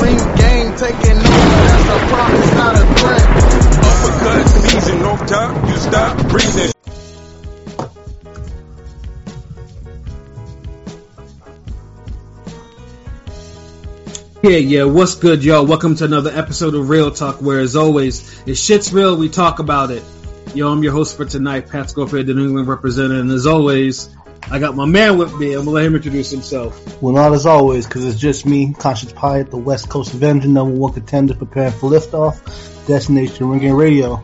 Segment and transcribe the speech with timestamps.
[0.00, 1.58] Ring Gang taking over.
[1.66, 3.22] That's a promise, not a threat.
[3.84, 6.72] Uppercut season, no time, you stop breathing.
[14.40, 15.66] Yeah, yeah, what's good, y'all?
[15.66, 19.58] Welcome to another episode of Real Talk, where as always, if shit's real, we talk
[19.58, 20.04] about it.
[20.54, 24.08] Yo, I'm your host for tonight, Pat Schofield, the New England representative, and as always,
[24.50, 25.52] I got my man with me.
[25.52, 27.02] I'm gonna let him introduce himself.
[27.02, 30.74] Well, not as always, because it's just me, Conscious Pie the West Coast Avenger, number
[30.74, 34.22] one contender, preparing for liftoff, Destination Ring Gang Radio.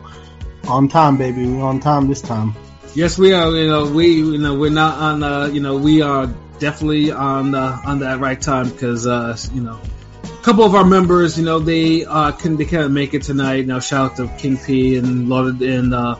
[0.67, 1.45] On time, baby.
[1.45, 2.55] We on time this time.
[2.95, 3.51] Yes, we are.
[3.51, 5.21] You know, we, you know, we're not on.
[5.21, 6.27] Uh, you know, we are
[6.59, 9.79] definitely on uh, on that right time because, uh, you know,
[10.23, 13.67] a couple of our members, you know, they uh, couldn't they can't make it tonight.
[13.67, 16.15] Now, shout out to King P and Lord and uh,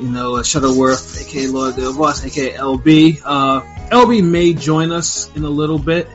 [0.00, 3.22] you know uh, Shuttleworth, aka Lord the Boss, aka LB.
[3.24, 6.08] Uh, LB may join us in a little bit.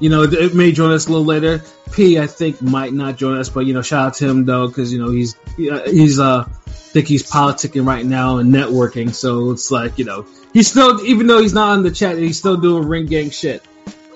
[0.00, 1.62] You know, it may join us a little later.
[1.92, 4.68] P, I think, might not join us, but you know, shout out to him though,
[4.68, 9.12] because you know he's he's uh, I think he's politicking right now and networking.
[9.12, 12.38] So it's like you know, he's still even though he's not on the chat, he's
[12.38, 13.64] still doing ring gang shit.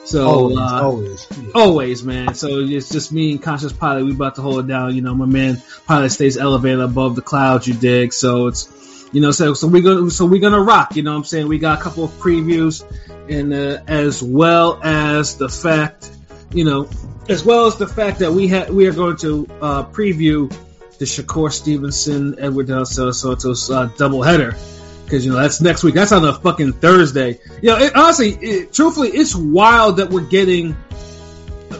[0.04, 1.26] So Always, uh, always.
[1.30, 1.50] Yeah.
[1.54, 2.34] always, man.
[2.34, 4.04] So it's just me and Conscious Pilot.
[4.04, 4.94] We about to hold it down.
[4.94, 7.68] You know, my man Pilot stays elevated above the clouds.
[7.68, 8.12] You dig?
[8.12, 8.64] So it's
[9.12, 10.96] you know, so so we're gonna so we're gonna rock.
[10.96, 12.82] You know, what I'm saying we got a couple of previews,
[13.28, 16.10] and uh, as well as the fact,
[16.52, 16.88] you know,
[17.28, 20.50] as well as the fact that we ha- we are going to uh, preview
[20.98, 24.56] the Shakur Stevenson Edward Dos Santos uh, doubleheader
[25.04, 25.94] because you know that's next week.
[25.94, 27.38] That's on a fucking Thursday.
[27.60, 30.74] You know, it, honestly, it, truthfully, it's wild that we're getting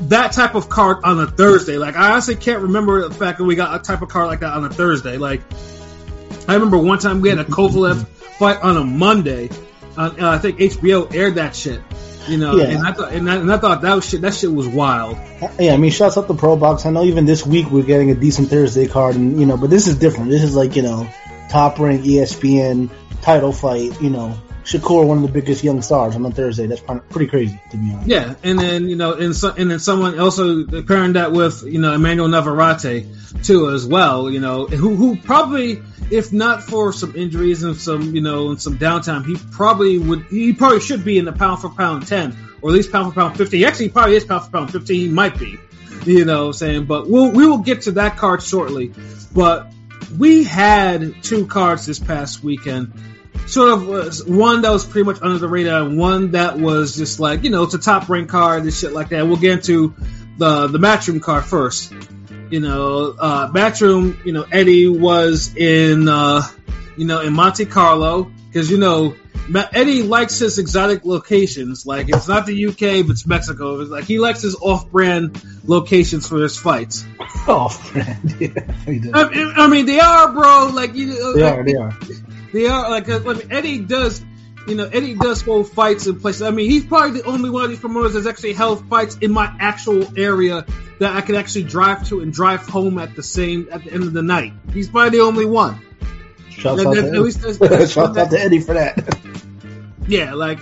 [0.09, 1.79] that type of card on a Thursday.
[1.79, 4.41] Like, I honestly can't remember the fact that we got a type of card like
[4.41, 5.17] that on a Thursday.
[5.17, 5.41] Like,
[6.49, 8.07] I remember one time we had a Kovalev
[8.39, 9.49] fight on a Monday.
[9.97, 11.81] Uh, and I think HBO aired that shit.
[12.29, 12.65] You know, Yeah.
[12.67, 14.21] and I thought, and I, and I thought that was shit.
[14.23, 15.19] That shit was wild.
[15.59, 16.87] Yeah, I mean, shouts out to Pro Box.
[16.87, 19.71] I know even this week we're getting a decent Thursday card, and you know, but
[19.71, 20.31] this is different.
[20.31, 21.09] This is like you know,
[21.51, 22.91] top rank ESPN
[23.23, 24.01] title fight.
[24.01, 26.67] You know, Shakur, one of the biggest young stars on a Thursday.
[26.69, 28.09] That's pretty crazy to be honest.
[28.09, 31.81] Yeah, and then you know, and so, and then someone also pairing that with you
[31.81, 33.05] know Emmanuel Navarrete
[33.43, 34.31] too as well.
[34.31, 38.61] You know, who who probably, if not for some injuries and some you know and
[38.61, 42.37] some downtime, he probably would he probably should be in the pound for pound ten
[42.61, 43.65] or at least pound for pound fifty.
[43.65, 45.01] Actually, he probably is pound for pound fifteen.
[45.01, 45.59] He might be.
[46.05, 48.93] You know, what I'm saying, but we'll we will get to that card shortly.
[49.33, 49.73] But
[50.19, 52.93] we had two cards this past weekend
[53.47, 56.97] sort of was one that was pretty much under the radar, and one that was
[56.97, 59.27] just like you know it's a top rank card and shit like that.
[59.27, 59.95] We'll get into
[60.39, 61.93] the the matchroom card first.
[62.53, 64.25] You know, uh, matchroom.
[64.25, 66.43] You know, Eddie was in uh,
[66.97, 69.17] you know in Monte Carlo because you know
[69.73, 71.87] Eddie likes his exotic locations.
[71.87, 73.81] Like it's not the UK, but it's Mexico.
[73.81, 77.05] It's like he likes his off-brand locations for his fights.
[77.49, 78.51] Off-brand, Yeah.
[79.15, 80.71] I mean, I mean they are, bro.
[80.73, 81.65] Like you, they are.
[81.65, 81.99] They are.
[82.53, 84.25] they are like, uh, I mean, Eddie does,
[84.67, 86.43] you know, Eddie does hold fights in places.
[86.43, 89.33] I mean, he's probably the only one of these promoters that's actually held fights in
[89.33, 90.65] my actual area
[90.99, 94.05] that I could actually drive to and drive home at the same at the end
[94.05, 94.53] of the night.
[94.73, 95.81] He's probably the only one.
[96.51, 97.19] Shouts out that- to at Eddie.
[97.19, 99.19] least that's- that's- Shouts out to Eddie for that.
[100.07, 100.61] Yeah, like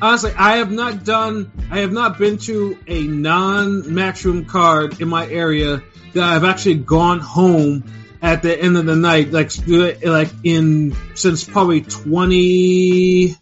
[0.00, 5.26] honestly, I have not done, I have not been to a non-matchroom card in my
[5.28, 5.82] area
[6.14, 7.84] that I've actually gone home
[8.20, 13.34] at the end of the night, like like in since probably twenty.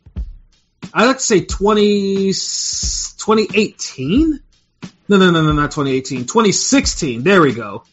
[0.93, 4.41] I like to say 20, 2018?
[5.09, 6.21] No, no, no, no, not 2018.
[6.23, 7.23] 2016.
[7.23, 7.85] There we go.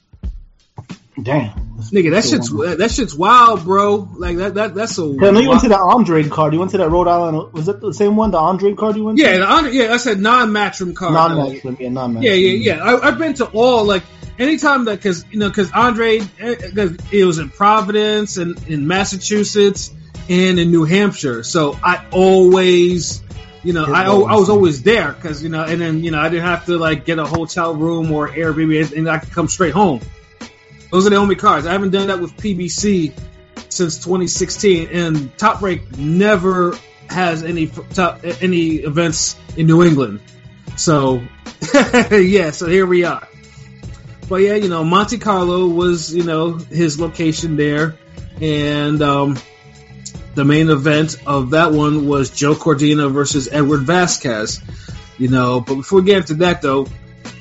[1.22, 1.52] Damn.
[1.92, 4.08] Nigga, that shit's that shit's wild, bro.
[4.18, 6.54] Like that that that's a Yeah, I know you went to that Andrade card.
[6.54, 7.54] You went to that Rhode Island.
[7.54, 9.24] Was it the same one, the Andrade card you went to?
[9.24, 9.94] yeah, the under- yeah.
[9.94, 11.14] I said non-matchroom card.
[11.14, 11.80] Non-match.
[11.80, 12.24] Yeah, non-match.
[12.24, 12.84] Yeah, yeah, yeah.
[12.84, 14.04] I, I've been to all like
[14.38, 18.88] anytime that because you know because Andrade eh, 'cause it was in Providence and in
[18.88, 19.92] Massachusetts
[20.30, 23.24] and in New Hampshire, so I always.
[23.64, 26.30] You know, I, I was always there because you know, and then you know, I
[26.30, 29.74] didn't have to like get a hotel room or Airbnb, and I could come straight
[29.74, 30.00] home.
[30.92, 31.66] Those are the only cards.
[31.66, 33.12] I haven't done that with PBC
[33.68, 36.78] since 2016, and Top Rank never
[37.10, 40.22] has any top, any events in New England.
[40.78, 41.24] So,
[42.12, 43.28] yeah, so here we are.
[44.30, 47.98] But yeah, you know, Monte Carlo was, you know, his location there.
[48.42, 49.38] And um,
[50.38, 54.62] the main event of that one was Joe Cordina versus Edward Vasquez.
[55.18, 56.88] You know, but before we get into that though,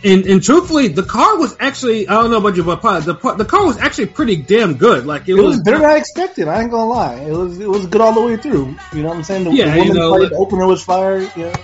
[0.02, 3.44] and, and truthfully, the car was actually, I don't know about you, but the, the
[3.44, 5.04] car was actually pretty damn good.
[5.04, 6.48] Like it, It was better than I expected.
[6.48, 7.16] I ain't gonna lie.
[7.16, 8.74] It was it was good all the way through.
[8.94, 9.44] You know what I'm saying?
[9.44, 11.20] The, Yeah, the you know, fight, like- the opener was fire.
[11.36, 11.54] Yeah.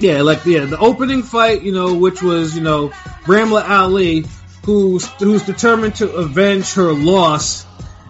[0.00, 2.90] Yeah, like yeah, the opening fight, you know, which was you know
[3.24, 4.24] Ramla Ali,
[4.64, 7.66] who's who's determined to avenge her loss,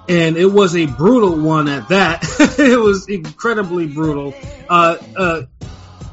[0.09, 2.25] and it was a brutal one at that.
[2.59, 4.35] it was incredibly brutal.
[4.69, 5.43] Uh, uh,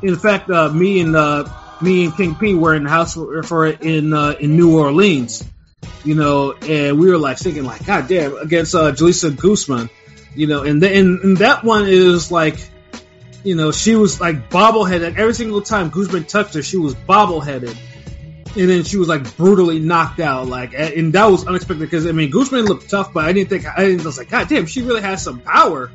[0.01, 1.45] in fact, uh, me and uh,
[1.81, 4.77] me and King P were in the house for, for it in uh, in New
[4.77, 5.47] Orleans,
[6.03, 9.89] you know, and we were like thinking like, God damn, against uh, Julissa Guzman,
[10.36, 12.57] you know, and, the, and and that one is like,
[13.44, 17.75] you know, she was like bobbleheaded every single time Guzman touched her, she was bobbleheaded.
[18.57, 22.13] And then she was like brutally knocked out, like, and that was unexpected because I
[22.13, 24.66] mean Guzman looked tough, but I didn't think I didn't I was like, God damn,
[24.66, 25.92] she really has some power.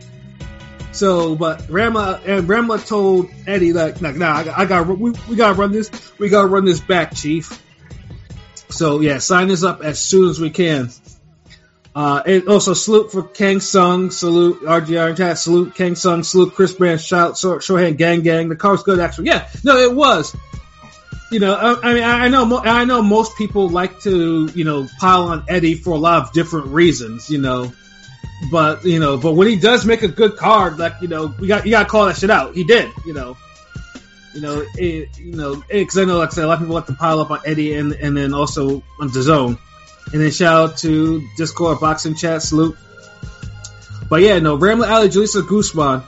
[0.92, 5.36] So, but Ramla and Ramla told Eddie like, nah, nah I, I got we, we
[5.36, 7.62] gotta run this, we gotta run this back, Chief.
[8.68, 10.90] So yeah, sign this up as soon as we can.
[11.94, 16.72] Uh, and also salute for Kang Sung, salute RGR chat, salute Kang Sung, salute Chris
[16.72, 18.48] Brand, shout Shohan Gang Gang.
[18.48, 19.28] The car was good actually.
[19.28, 20.36] Yeah, no, it was
[21.30, 24.88] you know, I, I, mean, I know, I know most people like to, you know,
[24.98, 27.72] pile on Eddie for a lot of different reasons, you know,
[28.50, 31.46] but you know, but when he does make a good card, like you know, we
[31.46, 32.54] got you got to call that shit out.
[32.54, 33.36] He did, you know,
[34.34, 36.74] you know, it, you know, because I know, like I said, a lot of people
[36.74, 39.58] like to pile up on Eddie and and then also on the zone,
[40.12, 42.76] and then shout out to Discord boxing chat salute.
[44.08, 46.02] But yeah, no, Ramla Ali, Julissa Guzman.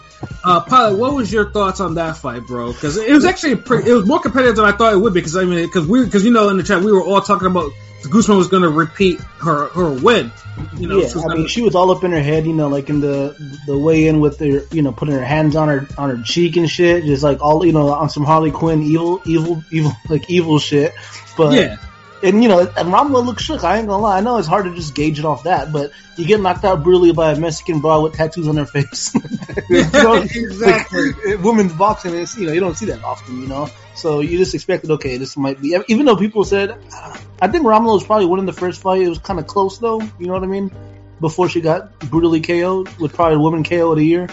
[0.45, 2.73] Uh, Pilot, what was your thoughts on that fight, bro?
[2.73, 5.21] Because it was actually pretty, it was more competitive than I thought it would be.
[5.21, 7.47] Because I mean, because we, because you know, in the chat we were all talking
[7.47, 7.71] about
[8.11, 10.33] Guzman was going to repeat her her win.
[10.77, 12.69] You know, yeah, I gonna, mean, she was all up in her head, you know,
[12.69, 13.37] like in the
[13.67, 16.57] the way in with her, you know, putting her hands on her on her cheek
[16.57, 20.29] and shit, just like all, you know, on some Harley Quinn evil, evil, evil, like
[20.29, 20.93] evil shit.
[21.37, 21.77] But yeah,
[22.23, 23.65] and you know, and Ramla looks shook.
[23.65, 24.19] I ain't gonna lie.
[24.19, 26.83] I know it's hard to just gauge it off that, but you get knocked out
[26.83, 29.15] brutally by a Mexican broad with tattoos on her face.
[29.69, 31.13] you know, exactly.
[31.27, 33.69] Like, women's boxing is, you know, you don't see that often, you know.
[33.95, 35.77] So you just expected, okay, this might be.
[35.89, 36.77] Even though people said,
[37.41, 39.03] I think Ramla was probably winning the first fight.
[39.03, 40.01] It was kind of close though.
[40.01, 40.71] You know what I mean?
[41.21, 44.29] Before she got brutally KO'd with probably the women KO of the year.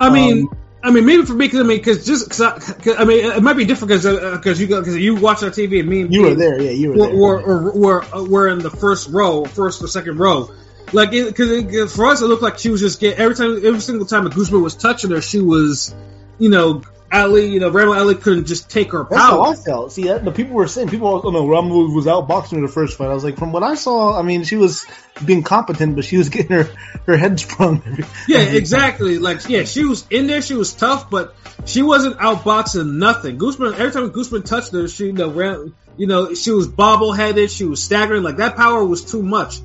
[0.00, 0.48] I mean.
[0.48, 3.04] Um, I mean, maybe for me, because I mean, because just, cause I, cause, I,
[3.04, 5.88] mean, it might be different because because uh, you because you watch on TV and
[5.88, 7.16] me and you were there, yeah, you were there.
[7.16, 10.50] We're, we're, we're, we're in the first row, first or second row.
[10.92, 14.06] Like, because for us, it looked like she was just getting every time, every single
[14.06, 15.94] time that Guzman was touching her, she was,
[16.38, 19.92] you know, Ali, you know, Ramla Ali couldn't just take her That's how I felt.
[19.92, 22.98] See, that, the people were saying, people, oh no, Ramla was outboxing her the first
[22.98, 23.08] fight.
[23.08, 24.86] I was like, from what I saw, I mean, she was
[25.24, 26.68] being competent, but she was getting her,
[27.06, 27.82] her head sprung.
[28.28, 29.18] yeah, exactly.
[29.18, 31.34] Like, yeah, she was in there, she was tough, but
[31.64, 33.38] she wasn't outboxing nothing.
[33.38, 37.50] Guzman, every time Guzman touched her, she, you know, ran, you know, she was bobble-headed,
[37.50, 39.60] she was staggering, like that power was too much.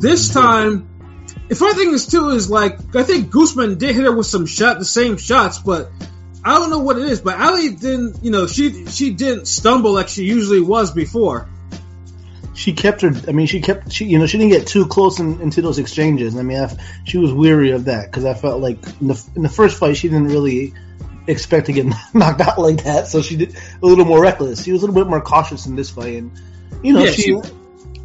[0.00, 0.88] This time,
[1.48, 4.46] the funny thing is too is like I think Guzman did hit her with some
[4.46, 5.90] shot, the same shots, but
[6.44, 9.92] I don't know what it is, but Ali didn't, you know, she she didn't stumble
[9.92, 11.48] like she usually was before.
[12.54, 13.12] She kept her.
[13.28, 13.92] I mean, she kept.
[13.92, 16.36] She, you know, she didn't get too close in, into those exchanges.
[16.36, 19.42] I mean, I, she was weary of that because I felt like in the in
[19.42, 20.74] the first fight she didn't really
[21.26, 24.64] expect to get knocked out like that, so she did a little more reckless.
[24.64, 26.32] She was a little bit more cautious in this fight, and
[26.82, 27.22] you know, Yeah, she.
[27.22, 27.40] she-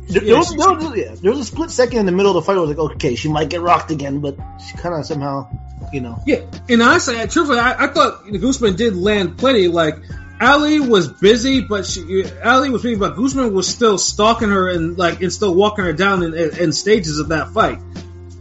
[0.07, 2.29] there, yeah, there was, there, was, yeah, there was a split second in the middle
[2.29, 2.53] of the fight.
[2.53, 5.49] where I was like, okay, she might get rocked again, but she kind of somehow,
[5.93, 9.67] you know, Yeah, and honestly, I- truthfully, I, I thought Guzman did land plenty.
[9.67, 9.97] Like
[10.41, 14.97] Ali was busy, but she Ali was busy, but Guzman was still stalking her and
[14.97, 17.79] like and still walking her down in, in, in stages of that fight.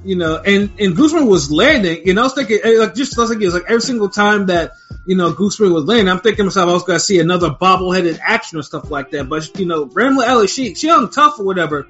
[0.05, 3.41] You know, and and Guzman was landing, and I was thinking, eh, like just thinking,
[3.41, 4.73] it was like every single time that
[5.07, 8.19] you know Guzman was landing, I'm thinking to myself, I was to see another bobbleheaded
[8.21, 9.31] action or stuff like that.
[9.31, 11.87] But you know, Ramla Ali, she she hung tough or whatever.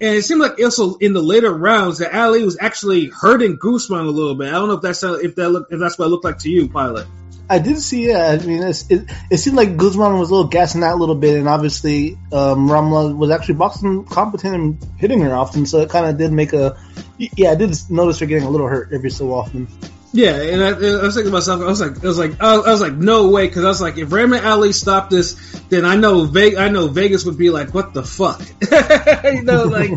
[0.00, 4.06] And it seemed like also in the later rounds that Ali was actually hurting Guzman
[4.06, 4.48] a little bit.
[4.48, 6.38] I don't know if that's how, if that look, if that's what it looked like
[6.40, 7.06] to you, Pilot.
[7.48, 8.06] I did see.
[8.06, 8.16] it.
[8.16, 8.84] I mean, it
[9.30, 12.68] it seemed like Guzman was a little gassing out a little bit, and obviously um,
[12.68, 16.52] Ramla was actually boxing competent and hitting her often, so it kind of did make
[16.52, 16.76] a.
[17.18, 19.68] Yeah, I did notice her getting a little hurt every so often.
[20.16, 22.56] Yeah, and I, I was thinking to myself, I was like, I was like, I
[22.56, 25.34] was, like, no way, because I was like, if Ramla Ali stopped this,
[25.68, 28.40] then I know Vegas, I know Vegas would be like, what the fuck,
[29.24, 29.90] you know, like,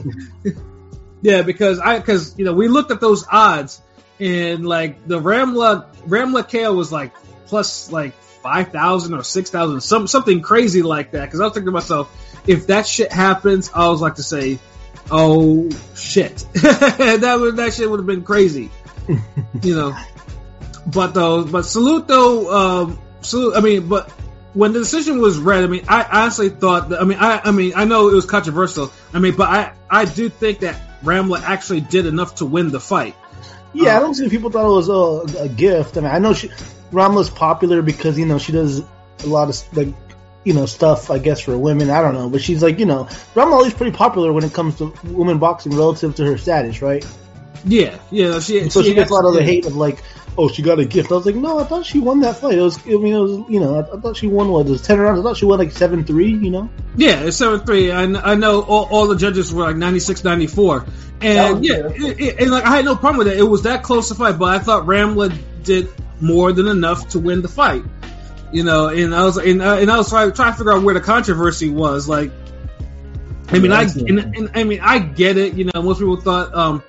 [1.22, 3.82] yeah, because I, because you know, we looked at those odds,
[4.20, 7.14] and like the Ramla Ramla KO was like
[7.46, 11.28] plus like five thousand or six thousand, some something crazy like that.
[11.28, 12.14] Because I was thinking to myself,
[12.46, 14.60] if that shit happens, I was like to say,
[15.10, 18.70] oh shit, that would that shit would have been crazy,
[19.64, 19.96] you know.
[20.86, 23.56] But though, but salute though, um, salute.
[23.56, 24.10] I mean, but
[24.54, 27.02] when the decision was read, I mean, I honestly thought that.
[27.02, 28.92] I mean, I, I mean, I know it was controversial.
[29.14, 32.80] I mean, but I, I do think that Ramla actually did enough to win the
[32.80, 33.16] fight.
[33.74, 35.98] Yeah, Uh, I don't see people thought it was a, a gift.
[35.98, 36.50] I mean, I know she
[36.92, 39.94] Ramla's popular because you know she does a lot of like
[40.44, 41.12] you know stuff.
[41.12, 43.04] I guess for women, I don't know, but she's like you know
[43.36, 47.06] Ramla is pretty popular when it comes to women boxing relative to her status, right?
[47.66, 48.40] Yeah, yeah.
[48.40, 50.04] She, So she gets a lot of the hate of like,
[50.38, 51.12] oh, she got a gift.
[51.12, 52.58] I was like, no, I thought she won that fight.
[52.58, 54.66] It was, I mean, it was, you know, I, I thought she won what?
[54.68, 55.20] It was ten rounds.
[55.20, 56.32] I thought she won like seven three.
[56.32, 57.92] You know, Yeah, it's seven three.
[57.92, 60.86] I, I know all, all the judges were like 96, 94.
[61.22, 63.38] And yeah, it, it- and like I had no problem with it.
[63.38, 65.90] It was that close to fight, but I thought Ramla did
[66.22, 67.84] more than enough to win the fight.
[68.52, 70.82] You know, and I was and, uh, and I was trying, trying to figure out
[70.84, 72.08] where the controversy was.
[72.10, 72.32] Like,
[73.50, 75.54] I mean, I and, and, I mean, I get it.
[75.54, 76.84] You know, most people thought um,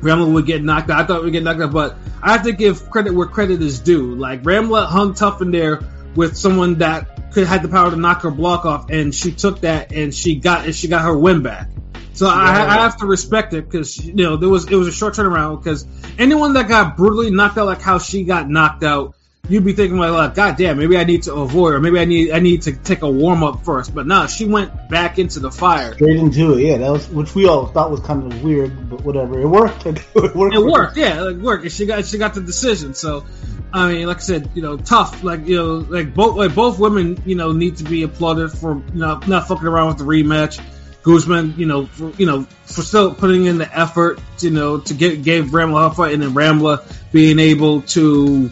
[0.00, 1.00] Ramla would get knocked out.
[1.00, 3.80] I thought we'd get knocked out, but I have to give credit where credit is
[3.80, 4.14] due.
[4.14, 5.82] Like Ramla hung tough in there
[6.14, 9.60] with someone that could had the power to knock her block off, and she took
[9.60, 11.68] that and she got and she got her win back.
[12.14, 14.92] So I, I have to respect it because you know there was it was a
[14.92, 15.86] short turnaround because
[16.18, 19.15] anyone that got brutally knocked out like how she got knocked out,
[19.48, 22.04] you'd be thinking like, like God damn, maybe I need to avoid or maybe I
[22.04, 23.94] need I need to take a warm up first.
[23.94, 25.94] But no, she went back into the fire.
[25.94, 26.64] straight into it.
[26.64, 29.40] Yeah, that was which we all thought was kind of weird, but whatever.
[29.40, 29.86] It worked.
[29.86, 30.54] it worked.
[30.54, 31.64] It worked, yeah, it worked.
[31.64, 32.94] And she got she got the decision.
[32.94, 33.24] So,
[33.72, 35.22] I mean, like I said, you know, tough.
[35.22, 38.76] Like you know, like both like both women, you know, need to be applauded for
[38.76, 40.60] you know not fucking around with the rematch.
[41.06, 44.92] Guzman, you know, for, you know, for still putting in the effort, you know, to
[44.92, 48.50] get gave Ramla a fight, and then Ramla being able to,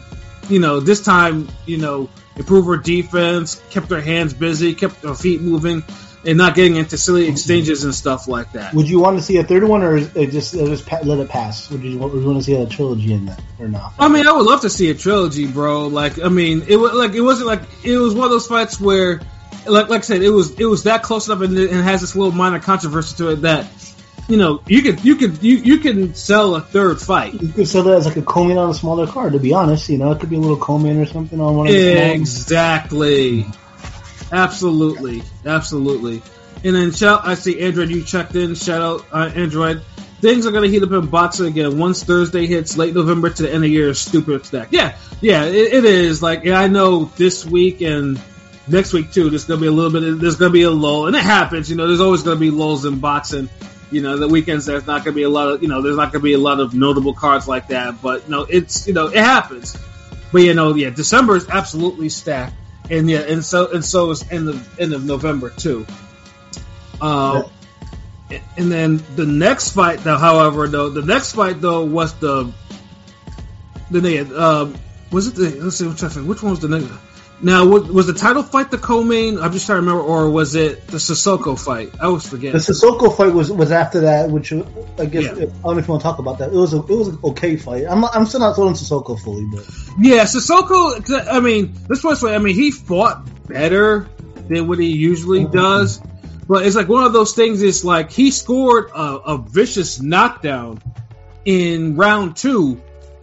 [0.49, 5.15] you know, this time, you know, improve her defense, kept her hands busy, kept her
[5.15, 5.83] feet moving,
[6.27, 7.33] and not getting into silly mm-hmm.
[7.33, 8.75] exchanges and stuff like that.
[8.75, 11.19] Would you want to see a third one, or is it just or just let
[11.19, 11.71] it pass?
[11.71, 13.95] Would you, would you want to see a trilogy in that, or not?
[13.99, 15.89] I mean, I would love to see a trilogy, bro.
[15.89, 18.81] Like, I mean, it was like it wasn't like it was one of those fights
[18.81, 19.21] where,
[19.67, 22.01] like, like I said, it was it was that close enough, and and it has
[22.01, 23.67] this little minor controversy to it that,
[24.29, 27.35] you know, you could you could you you can sell a third fight.
[27.35, 29.35] You could sell that as like a co-main on a smaller card.
[29.35, 31.67] To be honest, you know, it could be a little co-main or something on one
[31.67, 33.47] of the Exactly.
[34.33, 35.23] Absolutely.
[35.45, 36.23] Absolutely.
[36.65, 38.55] And then shout I see Android you checked in.
[38.55, 39.83] Shout out uh, Android.
[40.21, 41.79] Things are gonna heat up in boxing again.
[41.79, 44.69] Once Thursday hits late November to the end of the year stupid stack.
[44.71, 46.23] Yeah, yeah, it, it is.
[46.23, 48.19] Like I know this week and
[48.67, 51.07] next week too, there's gonna be a little bit there's gonna be a lull.
[51.09, 53.51] And it happens, you know, there's always gonna be lulls in boxing.
[53.91, 56.13] You know, the weekends there's not gonna be a lot of you know, there's not
[56.13, 58.01] gonna be a lot of notable cards like that.
[58.03, 59.77] But you know, it's you know, it happens.
[60.33, 62.55] But you know, yeah, December is absolutely stacked,
[62.91, 65.87] and yeah, and so and so is end of end of November too.
[67.01, 67.45] Uh,
[68.57, 72.53] and then the next fight, though, however, though the next fight though was the
[73.91, 74.75] the um
[75.15, 76.91] was it the let's see which which one was the next
[77.43, 80.87] now was, the title fight the co-main I'm just trying to remember or was it
[80.87, 84.65] the Cissokho fight I always forget The Cissokho fight was was after that, which uh,
[84.99, 85.31] I guess Yeah.
[85.31, 86.53] I don't know if you want to talk about that.
[86.53, 87.85] It was a it was an okay fight.
[87.89, 89.69] I'm not, I'm still not throwing Cissokho fully, but
[89.99, 91.29] Yeah, Cissokho.
[91.31, 92.35] I mean, this was way.
[92.35, 94.09] I mean, he fought better
[94.49, 96.01] than what he usually does,
[96.49, 97.63] but it's like one of those things.
[97.63, 100.81] Is like he scored a, a vicious knockdown
[101.45, 102.81] in round two,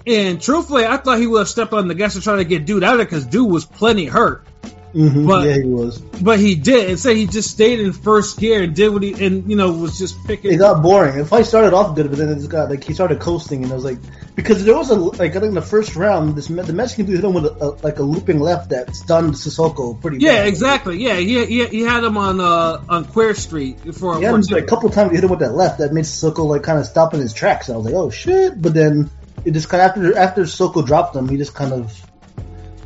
[0.07, 2.65] and truthfully, I thought he would have stepped on the gas to try to get
[2.65, 4.45] dude out of it because dude was plenty hurt.
[4.93, 5.99] Mhm, But- yeah, he was.
[5.99, 9.13] But he did, and say he just stayed in first gear and did what he
[9.25, 10.51] and you know was just picking.
[10.51, 11.17] It got boring.
[11.17, 13.71] The fight started off good, but then it just got like he started coasting, and
[13.71, 13.99] I was like,
[14.35, 17.15] because there was a like I think in the first round, this the Mexican dude
[17.15, 20.17] hit him with a, a, like a looping left that stunned Cissokho pretty.
[20.19, 20.47] yeah, bad.
[20.47, 20.97] exactly.
[21.01, 24.67] Yeah, he, he he had him on uh on Queer Street for him like a
[24.67, 25.11] couple times.
[25.11, 27.31] He hit him with that left that made Cissokho like kind of stop in his
[27.33, 27.69] tracks.
[27.69, 28.61] I was like, oh shit!
[28.61, 29.09] But then
[29.45, 31.91] it just kind of after after Cissokho dropped him, he just kind of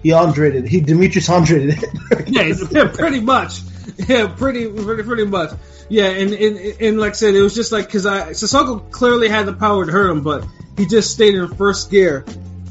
[0.06, 2.28] he Andrade'd He Demetrius Andrade'd it.
[2.72, 3.62] yeah, pretty much.
[4.08, 5.52] Yeah, pretty, pretty, pretty much.
[5.90, 9.30] Yeah, and and, and like I said, it was just like because I Cissokho clearly
[9.30, 10.46] had the power to hurt him, but
[10.78, 12.26] he just stayed in first gear,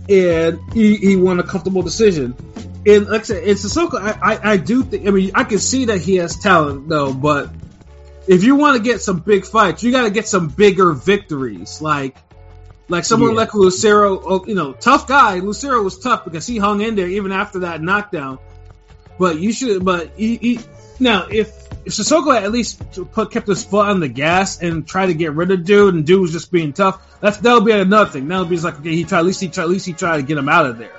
[0.09, 2.37] and he, he won a comfortable decision.
[2.87, 5.07] And like I said, and Cissokho, I, I I do think.
[5.07, 7.51] I mean, I can see that he has talent though, but
[8.29, 11.81] if you want to get some big fights, you got to get some bigger victories,
[11.83, 12.17] like.
[12.89, 13.37] Like someone Yeah.
[13.37, 15.39] like Lucero, oh, you know, tough guy.
[15.41, 18.39] Lucero was tough because he hung in there even after that knockdown.
[19.19, 19.85] But you should.
[19.85, 20.61] But he, he,
[21.01, 21.49] now, if
[21.87, 22.81] if Cissokho had at least
[23.13, 26.05] put kept his foot on the gas and tried to get rid of dude, and
[26.07, 28.29] dude was just being tough, that's that would be another thing.
[28.29, 30.17] That would be like okay, he tried at least he tried at least he tried
[30.19, 30.93] to get him out of there.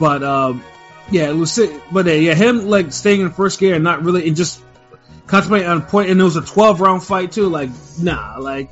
[0.00, 0.62] But um,
[1.10, 4.36] yeah, Luci- but uh, yeah, him like staying in first gear and not really and
[4.36, 4.62] just
[5.26, 7.48] concentrating on point, and it was a twelve round fight too.
[7.48, 8.70] Like nah, like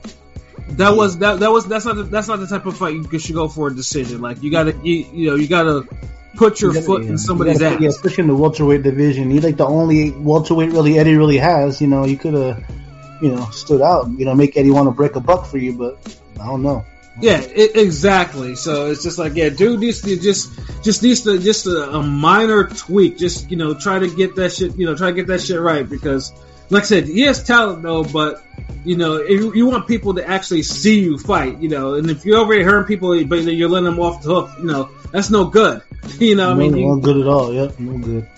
[0.77, 3.19] that was that that was that's not the, that's not the type of fight you
[3.19, 4.21] should go for a decision.
[4.21, 5.87] Like you gotta you, you know you gotta
[6.37, 7.81] put your You gotta- foot yeah, in somebody's gotta- ass.
[7.81, 9.31] Yeah, especially in the welterweight division.
[9.31, 11.81] He's like the only welterweight really Eddie really has.
[11.81, 12.65] You know, you could have,
[13.21, 14.09] you know, stood out.
[14.17, 16.85] You know, make Eddie want to break a buck for you, but I don't know.
[17.21, 18.55] Yeah, i exactly.
[18.57, 22.03] So it's just like, yeah, dude needs to just, just needs to, just a, a,
[22.03, 23.19] minor tweak.
[23.19, 25.61] Just you know, try to get that shit, you know, try to get that shit
[25.61, 26.33] right because,
[26.71, 28.43] like I said, he has talent though, but
[28.85, 32.25] you know, if you want people to actually see you fight, you know, and if
[32.25, 35.45] you're already hurting people, but you're letting them off the hook, you know, that's no
[35.47, 35.83] good.
[36.19, 37.53] You know, no, I mean, no good at all.
[37.53, 38.29] Yep, no good.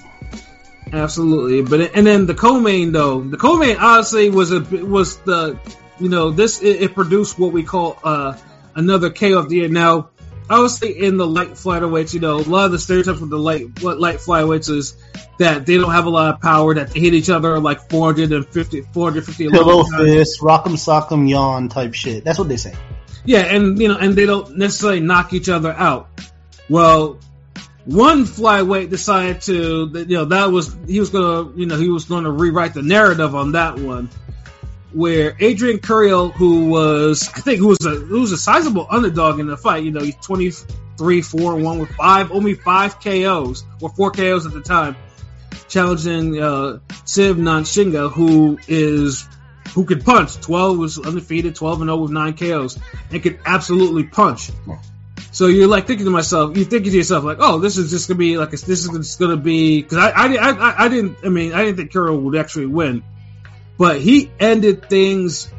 [0.92, 5.58] Absolutely, but and then the co-main though, the co-main honestly was a was the,
[6.00, 8.36] you know, this it, it produced what we call uh
[8.74, 9.68] another KO of the year.
[9.68, 10.10] Now,
[10.48, 13.82] obviously, in the light flyweights, you know, a lot of the stereotypes with the light
[13.82, 14.96] light flyweights is
[15.38, 18.82] that they don't have a lot of power, that they hit each other like 450,
[18.92, 22.24] 450 pillow fist, rock'em sock'em yawn type shit.
[22.24, 22.74] That's what they say.
[23.24, 26.08] Yeah, and you know, and they don't necessarily knock each other out.
[26.68, 27.18] Well,
[27.84, 32.04] one flyweight decided to, you know, that was he was gonna, you know, he was
[32.04, 34.08] going to rewrite the narrative on that one
[34.92, 39.40] where Adrian Curiel, who was, I think, who was a who was a sizable underdog
[39.40, 39.84] in the fight.
[39.84, 44.52] You know, he's 23, 4, 1 with five, only five KOs or four KOs at
[44.52, 44.96] the time,
[45.68, 49.26] challenging uh, Siv Nontshinga, who is
[49.74, 50.36] who could punch.
[50.40, 52.78] 12 was undefeated, 12 and 0 with nine KOs,
[53.10, 54.50] and could absolutely punch.
[55.30, 58.06] So you're like thinking to myself, you're thinking to yourself like, oh, this is just
[58.06, 61.30] gonna be like, this is just gonna be because I, I, I, I didn't, I
[61.30, 63.02] mean, I didn't think Curiel would actually win
[63.78, 65.52] but he ended things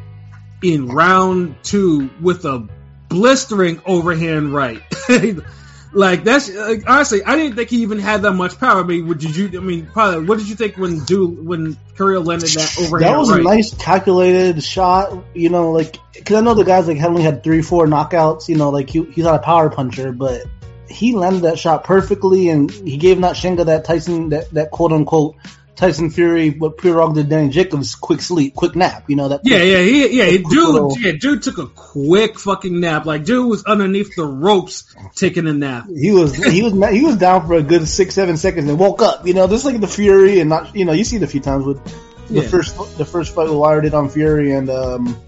[0.61, 2.67] in round two with a
[3.09, 4.81] blistering overhand right.
[5.93, 8.81] like that's like, honestly, I didn't think he even had that much power.
[8.81, 9.47] I mean, what did you?
[9.59, 10.25] I mean, probably.
[10.25, 13.13] What did you think when do when Curiel landed that overhand?
[13.13, 13.41] That was right?
[13.41, 15.23] a nice calculated shot.
[15.33, 18.49] You know, like because I know the guys like only had three, four knockouts.
[18.49, 20.43] You know, like he, he's not a power puncher, but
[20.89, 25.35] he landed that shot perfectly, and he gave Nontshinga that Tyson that that quote unquote
[25.75, 29.05] Tyson Fury, what did Danny Jacobs, quick sleep, quick nap.
[29.09, 29.41] You know that.
[29.43, 30.29] Yeah, yeah, he, yeah.
[30.37, 30.97] Dude, little...
[30.99, 33.05] yeah, dude took a quick fucking nap.
[33.05, 35.87] Like dude was underneath the ropes taking a nap.
[35.87, 39.01] He was, he was, he was down for a good six, seven seconds and woke
[39.01, 39.25] up.
[39.25, 41.41] You know, just like the Fury and not, you know, you see it a few
[41.41, 41.83] times with
[42.27, 42.47] the yeah.
[42.47, 45.19] first, the first fight with Wilder did on Fury and um,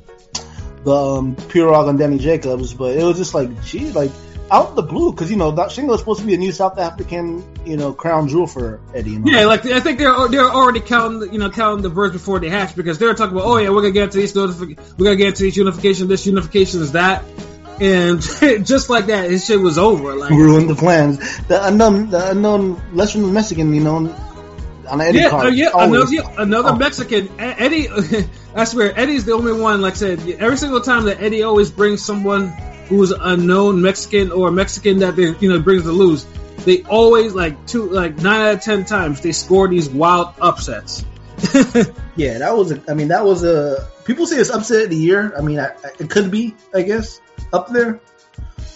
[0.84, 4.12] the um, Pirog and Danny Jacobs, but it was just like, gee, like
[4.52, 6.78] out the blue because you know that Shingo is supposed to be a new South
[6.78, 9.18] African, you know, crown jewel for Eddie.
[9.18, 9.32] Know?
[9.32, 12.50] Yeah, like I think they're they're already counting, you know, counting the birds before they
[12.50, 15.16] hatch because they're talking about, oh yeah, we're gonna get to these notific- we're gonna
[15.16, 17.24] get to these unification, this unification is that,
[17.80, 18.22] and
[18.66, 20.16] just like that, his shit was over.
[20.16, 21.18] Like ruined the plans.
[21.48, 24.16] The unknown, the unknown, less from the Mexican, you know.
[24.88, 26.76] On Eddie yeah, card, uh, yeah, another, yeah, another oh.
[26.76, 27.28] Mexican.
[27.40, 27.90] Eddie,
[28.56, 29.82] I swear, Eddie's the only one.
[29.82, 32.54] Like I said, every single time that Eddie always brings someone
[32.88, 36.26] who's a known Mexican or a Mexican that they you know brings the lose,
[36.66, 41.06] they always like two like nine out of ten times they score these wild upsets.
[42.16, 42.72] yeah, that was.
[42.72, 43.90] A, I mean, that was a.
[44.06, 45.34] People say it's upset of the year.
[45.38, 46.56] I mean, I, it could be.
[46.74, 47.20] I guess
[47.52, 48.00] up there.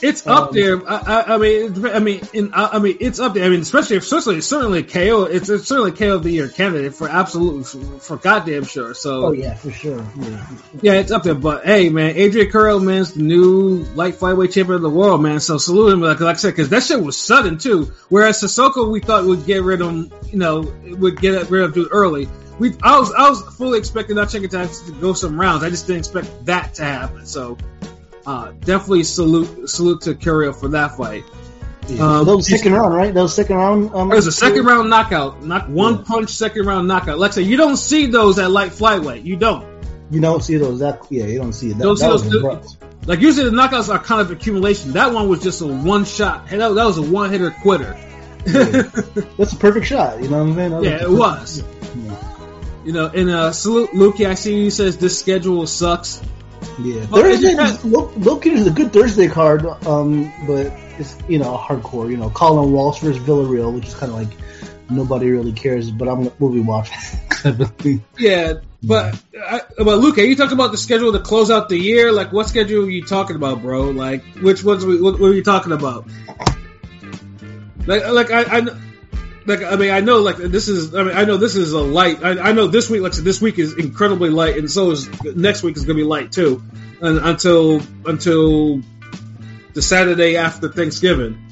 [0.02, 0.88] It's um, up there.
[0.90, 3.46] I, I, I, mean, I mean, in, I mean, it's up there.
[3.46, 5.24] I mean, especially if certainly, certainly KO.
[5.24, 8.94] It's, it's certainly KO of the year candidate for absolutely for, for goddamn sure.
[8.94, 10.06] So, oh yeah, for sure.
[10.18, 10.48] Yeah.
[10.82, 11.36] yeah, it's up there.
[11.36, 15.40] But hey, man, Adrian Curiel, man's the new light flyweight champion of the world, man.
[15.40, 17.92] So salute him, like, like I said, because that shit was sudden too.
[18.08, 21.74] Whereas Cissokho, we thought would get rid of him, you know, would get rid of
[21.74, 22.30] dude early.
[22.58, 25.64] We, I was, I was fully expecting that chicken to go some rounds.
[25.64, 27.26] I just didn't expect that to happen.
[27.26, 27.58] So
[28.26, 31.24] uh, definitely salute salute to Curiel for that fight.
[31.88, 32.20] Yeah.
[32.20, 33.14] Um, that was second round, right?
[33.14, 33.96] That was second round.
[33.96, 36.04] Um, it was a second round knockout, not one yeah.
[36.06, 37.18] punch, second round knockout.
[37.18, 39.24] Like I said, you don't see those at light flyweight.
[39.24, 39.66] You don't.
[40.12, 40.80] You don't see those.
[40.80, 41.78] That yeah, you don't see it.
[41.78, 42.78] That, don't that see those.
[43.06, 44.92] Like usually the knockouts are kind of accumulation.
[44.94, 46.48] That one was just a one shot.
[46.50, 47.98] That, that was a one hitter quitter.
[48.46, 48.82] yeah.
[49.38, 50.22] That's a perfect shot.
[50.22, 50.84] You know what I'm saying?
[50.84, 51.64] yeah, it was.
[51.96, 52.30] Yeah.
[52.86, 54.26] You know, and uh, salute Lukey.
[54.26, 56.22] I see you says this schedule sucks.
[56.80, 57.56] Yeah, Thursday.
[57.84, 60.68] Loki is a good Thursday card, um, but
[60.98, 62.10] it's you know hardcore.
[62.10, 64.38] You know, Callum Walsh versus Villarreal, which is kind of like
[64.90, 66.98] nobody really cares, but I'm we'll be watching.
[68.18, 71.78] yeah, but I, but Luke, are you talking about the schedule to close out the
[71.78, 72.12] year?
[72.12, 73.92] Like, what schedule are you talking about, bro?
[73.92, 74.86] Like, which ones?
[74.86, 76.08] What, what are you talking about?
[77.86, 78.89] Like, like I, I
[79.46, 81.82] like I mean I know like this is I mean I know this is a
[81.82, 85.10] light I, I know this week like this week is incredibly light and so is
[85.24, 86.64] next week is gonna be light too
[87.02, 88.82] and, until until
[89.74, 91.46] the Saturday after Thanksgiving.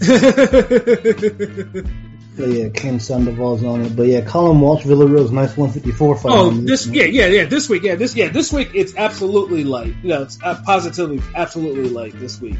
[2.36, 3.94] But yeah, Ken Sandoval's on it.
[3.94, 6.32] But yeah, Callum Walsh, Villarreal's nice 154 fight.
[6.32, 7.44] Oh, this, yeah, yeah, yeah.
[7.44, 9.94] This week, yeah, this, yeah, this week it's absolutely light.
[10.02, 12.56] You know, it's uh, positively, absolutely light this week.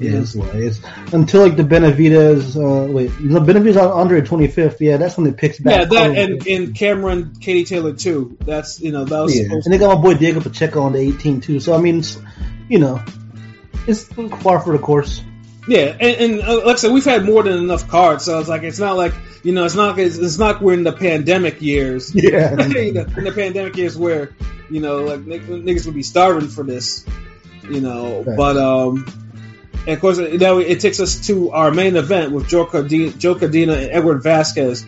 [0.00, 0.54] Yeah, it's light.
[0.54, 0.80] It's
[1.12, 2.56] until like the Benavidez.
[2.56, 4.78] Uh, wait, the Benavidez on Andrade 25th.
[4.80, 5.78] Yeah, that's when it picks back.
[5.78, 8.38] Yeah, that and, and Cameron, Katie Taylor too.
[8.40, 9.38] That's you know that was.
[9.38, 11.60] Yeah, and they got my boy Diego Pacheco on the 18 too.
[11.60, 12.02] So I mean,
[12.68, 13.02] you know,
[13.86, 15.22] it's far for the course.
[15.68, 18.48] Yeah, and, and uh, like I said, we've had more than enough cards, so it's
[18.48, 21.60] like it's not like you know, it's not it's, it's not we're in the pandemic
[21.62, 22.14] years.
[22.14, 22.52] Yeah.
[22.52, 22.58] in
[22.94, 24.32] the pandemic years where
[24.70, 27.04] you know like niggas would be starving for this,
[27.64, 28.22] you know.
[28.22, 28.36] Right.
[28.36, 29.29] But um,
[29.90, 33.34] and of course, now it takes us to our main event with Joe Cordina, Joe
[33.34, 34.86] Cordina and Edward Vasquez.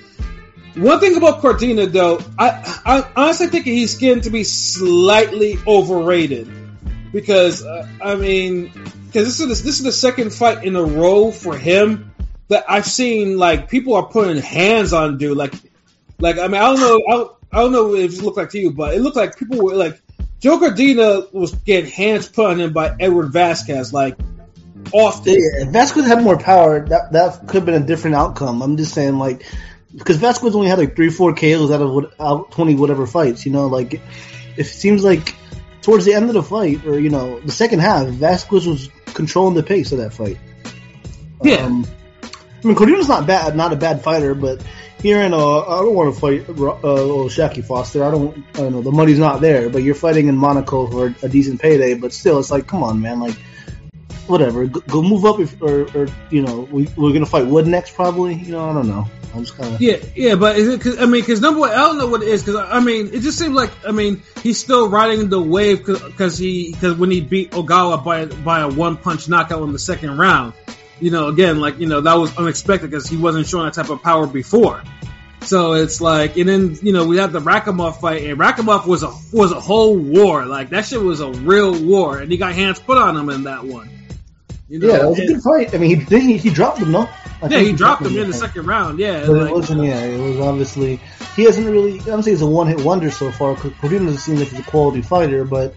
[0.77, 6.49] One thing about Cordina, though, I, I honestly think he's getting to be slightly overrated
[7.13, 8.67] because uh, I mean,
[9.07, 12.15] because this is the, this is the second fight in a row for him
[12.47, 15.37] that I've seen like people are putting hands on dude.
[15.37, 15.53] Like,
[16.21, 18.51] like I mean, I don't know, I don't, I don't know if it looked like
[18.51, 20.01] to you, but it looked like people were like
[20.39, 24.17] Joe Cordina was getting hands put on him by Edward Vasquez, like
[24.93, 25.35] often.
[25.35, 28.63] Yeah, if Vasquez had more power, that that could have been a different outcome.
[28.63, 29.45] I'm just saying, like,
[29.95, 33.45] because Vasquez only had like three, four KOs out of what, out twenty whatever fights.
[33.47, 34.01] You know, like
[34.57, 35.35] it seems like
[35.83, 39.55] towards the end of the fight, or you know, the second half, Vasquez was controlling
[39.55, 40.39] the pace of that fight.
[41.43, 41.57] Yeah.
[41.57, 41.87] Um,
[42.63, 44.63] I mean, Cordina's not bad, not a bad fighter, but
[45.03, 48.05] here in uh, I don't want to fight uh, Shaki Foster.
[48.05, 48.83] I don't, I don't know.
[48.83, 51.95] The money's not there, but you're fighting in Monaco for a decent payday.
[51.95, 53.37] But still, it's like, come on, man, like
[54.33, 54.67] whatever.
[54.67, 57.95] Go, go move up, if, or, or you know, we, we're gonna fight Wood next,
[57.95, 58.35] probably.
[58.35, 59.07] You know, I don't know.
[59.35, 60.99] I'm just kind of Yeah, yeah, but it?
[60.99, 62.43] I mean, because number one, I don't know what it is.
[62.43, 66.37] Because I mean, it just seems like I mean he's still riding the wave because
[66.37, 70.19] he because when he beat Ogawa by by a one punch knockout in the second
[70.19, 70.55] round,
[71.01, 73.91] you know, again, like you know that was unexpected because he wasn't showing that type
[73.91, 74.83] of power before.
[75.45, 79.03] So it's like, and then you know we had the Rakhimov fight, and Rakhimov was
[79.03, 80.45] a was a whole war.
[80.47, 83.45] Like that shit was a real war, and he got hands put on him in
[83.45, 83.91] that one.
[84.69, 85.75] You know, yeah, it was a good fight.
[85.75, 87.01] I mean, he he, he dropped him, no?
[87.03, 87.09] I
[87.43, 88.99] yeah, think he dropped him in the second round.
[88.99, 89.85] Yeah, But like- it wasn't.
[89.85, 91.01] Yeah, it was obviously
[91.37, 92.01] he hasn't really.
[92.01, 93.55] I don't say he's a one hit wonder so far.
[93.55, 95.75] Cordina doesn't seem like he's a quality fighter, but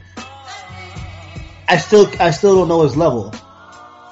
[1.67, 3.33] I still I still don't know his level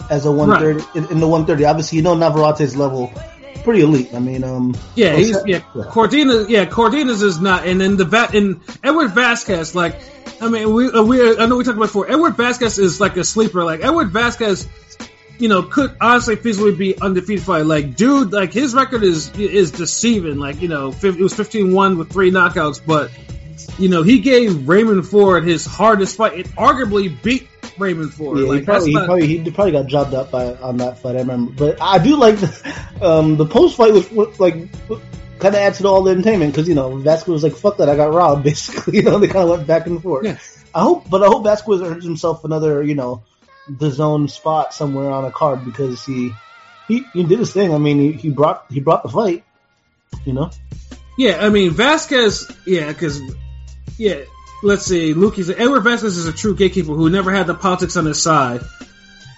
[0.09, 1.65] as a one thirty in, in the one thirty.
[1.65, 3.13] Obviously, you know Navarrete's level,
[3.63, 4.13] pretty elite.
[4.13, 5.47] I mean, um, Yeah, he's that?
[5.47, 5.59] yeah.
[5.83, 9.99] Cordina, yeah, Cordina's is not, and then the va- and Edward Vasquez, like,
[10.41, 12.09] I mean, we uh, we I know we talked about before.
[12.11, 13.63] Edward Vasquez is like a sleeper.
[13.63, 14.67] Like Edward Vasquez,
[15.39, 17.65] you know, could honestly feasibly be undefeated fight.
[17.65, 20.37] Like, dude, like his record is is deceiving.
[20.39, 23.11] Like, you know, it was 15-1 with three knockouts, but
[23.77, 26.33] you know, he gave Raymond Ford his hardest fight.
[26.39, 28.39] It arguably beat Raymond Ford.
[28.39, 31.15] Yeah, like, he probably, he probably he probably got jobbed up by on that fight.
[31.15, 34.55] I remember, but I do like the um, the post fight was was, like
[35.39, 37.89] kind of adds to all the entertainment because you know Vasquez was like, "Fuck that,
[37.89, 40.25] I got robbed." Basically, you know they kind of went back and forth.
[40.25, 40.37] Yeah.
[40.75, 43.23] I hope, but I hope Vasquez earns himself another you know
[43.67, 46.33] the zone spot somewhere on a card because he
[46.87, 47.73] he, he did his thing.
[47.73, 49.43] I mean, he, he brought he brought the fight.
[50.25, 50.51] You know,
[51.17, 52.51] Yeah, I mean Vasquez.
[52.65, 53.21] Yeah, because
[53.97, 54.23] yeah,
[54.63, 55.13] let's see.
[55.13, 58.61] Lukey's Edward Vasquez is a true gatekeeper who never had the politics on his side.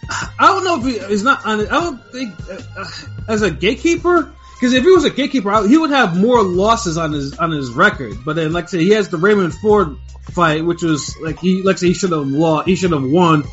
[0.10, 1.46] I don't know if he, he's not.
[1.46, 2.86] I don't think uh,
[3.28, 4.32] as a gatekeeper.
[4.56, 7.52] Because if he was a gatekeeper, I- he would have more losses on his on
[7.52, 8.14] his record.
[8.24, 9.98] But then, like I said, he has the Raymond Ford
[10.32, 13.04] fight, which was like he like I said, he should have lost, he should have
[13.04, 13.44] won.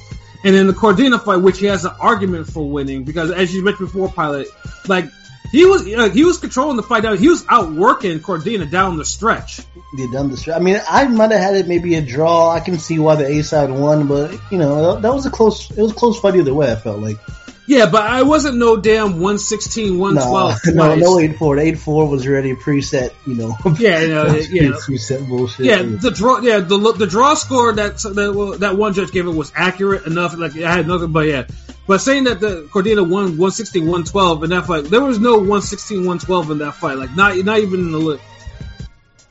[0.44, 3.64] And then the Cordina fight, which he has an argument for winning, because as you
[3.64, 4.48] mentioned before, Pilot,
[4.88, 5.06] like
[5.52, 7.18] he was uh, he was controlling the fight down.
[7.18, 9.60] He was outworking Cordina down the stretch.
[9.96, 10.56] get done the stretch.
[10.56, 12.50] I mean, I might have had it maybe a draw.
[12.50, 15.70] I can see why the A side won, but you know that was a close.
[15.70, 16.72] It was a close fight either way.
[16.72, 17.18] I felt like.
[17.64, 21.58] Yeah, but I wasn't no damn 116, 112 No, no, no eight four.
[21.58, 23.12] Eight four was already preset.
[23.26, 23.56] You know.
[23.78, 24.70] Yeah, you know, yeah.
[24.70, 25.66] preset bullshit.
[25.66, 26.40] Yeah, the draw.
[26.40, 30.36] Yeah, the the draw score that that, that one judge gave it was accurate enough.
[30.36, 31.46] Like I had nothing, but yeah.
[31.86, 35.98] But saying that the Cordina won 116, 112 in that fight, there was no 116,
[35.98, 36.96] 112 in that fight.
[36.96, 38.20] Like not not even in the look.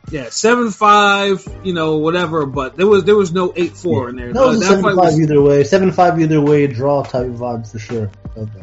[0.10, 2.46] Yeah, seven five, you know, whatever.
[2.46, 4.34] But there was there was no eight four in there.
[4.34, 5.64] That was a that seven fight five was either way.
[5.64, 6.68] Seven five either way.
[6.68, 8.12] Draw type vibe for sure.
[8.36, 8.62] Okay.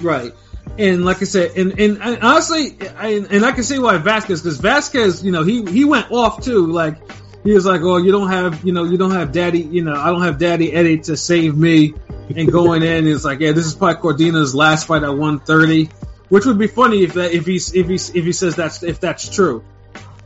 [0.00, 0.32] Right.
[0.76, 4.42] And like I said, and, and, and honestly, I, and I can see why Vasquez,
[4.42, 6.66] because Vasquez, you know, he, he went off too.
[6.66, 6.96] Like,
[7.44, 9.94] he was like, oh, you don't have, you know, you don't have daddy, you know,
[9.94, 11.94] I don't have daddy Eddie to save me.
[12.34, 15.90] And going in, it's like, yeah, this is probably Cordina's last fight at 130,
[16.30, 18.98] which would be funny if that, if he's, if he's, if he says that's, if
[18.98, 19.62] that's true.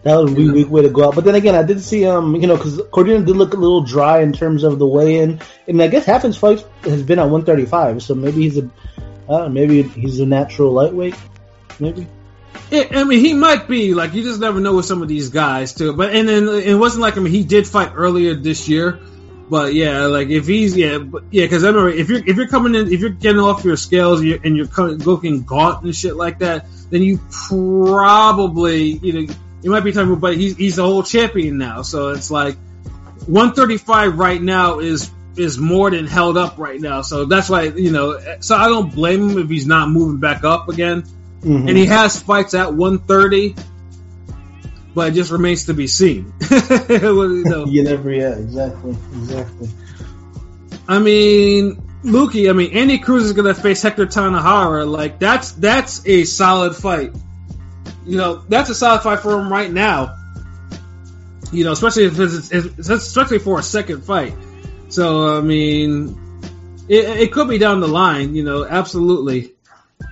[0.04, 1.16] That would be a weak way to go out.
[1.16, 3.83] But then again, I did see um, you know, because Cordina did look a little
[3.83, 7.24] dry in terms of the weigh-in, and I guess half his fight has been at
[7.24, 8.00] 135.
[8.04, 8.70] So maybe he's a,
[9.28, 11.16] uh, maybe he's a natural lightweight.
[11.81, 12.07] Maybe.
[12.71, 15.31] Yeah, I mean, he might be like you just never know with some of these
[15.31, 15.92] guys too.
[15.94, 19.01] But and then it wasn't like I mean he did fight earlier this year,
[19.49, 22.49] but yeah, like if he's yeah, but yeah, because I remember if you're if you're
[22.49, 25.94] coming in if you're getting off your scales and you're, and you're looking gaunt and
[25.94, 30.57] shit like that, then you probably you know you might be talking about, but he's
[30.57, 32.57] he's a whole champion now, so it's like
[33.27, 37.03] 135 right now is is more than held up right now.
[37.03, 38.38] So that's why you know.
[38.40, 41.05] So I don't blame him if he's not moving back up again.
[41.42, 41.68] Mhm.
[41.68, 43.55] And he has fights at 130,
[44.94, 46.33] but it just remains to be seen.
[46.88, 49.68] You know, you never, yeah, exactly, exactly.
[50.88, 52.48] I mean, Luki.
[52.48, 54.90] I mean, Andy Cruz is going to face Hector Tanajara.
[54.90, 57.12] Like that's that's a solid fight.
[58.07, 60.16] You know, that's a solid fight for him right now.
[61.53, 64.35] You know, especially if it's, it's especially for a second fight.
[64.88, 66.18] So I mean,
[66.88, 68.35] it, it could be down the line.
[68.35, 69.55] You know, absolutely.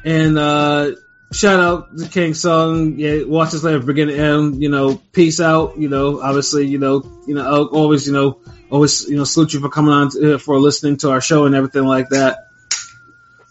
[0.04, 0.92] And uh
[1.32, 2.98] shout out to King Sung.
[2.98, 4.62] Yeah, watch this later, beginning to end.
[4.62, 5.78] You know, peace out.
[5.78, 9.54] You know, obviously, you know, you know, I'll always, you know, always, you know, salute
[9.54, 12.48] you for coming on to, uh, for listening to our show and everything like that.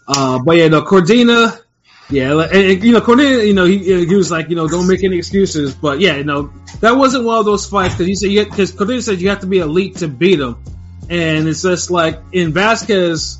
[0.08, 1.60] Uh, but yeah, no, Cordina.
[2.08, 3.46] Yeah, and, and, you know, Cordina.
[3.46, 5.74] You know, he he was like, you know, don't make any excuses.
[5.74, 9.02] But yeah, you know, that wasn't one of those fights because he said because Cordina
[9.02, 10.56] said you have to be elite to beat him,
[11.10, 13.38] and it's just like in Vasquez.